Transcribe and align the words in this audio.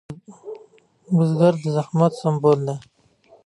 بزګر 1.15 1.53
د 1.63 1.65
زحمت 1.75 2.11
سمبول 2.21 2.59
دی 2.67 2.75